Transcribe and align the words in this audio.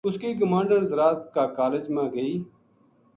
اس 0.07 0.15
کی 0.21 0.29
گماہنڈن 0.39 0.85
زراعت 0.91 1.33
کا 1.33 1.45
کالج 1.57 1.89
ما 1.95 2.03
گئی 2.13 2.33